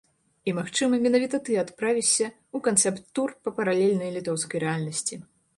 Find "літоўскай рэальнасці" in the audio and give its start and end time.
4.17-5.25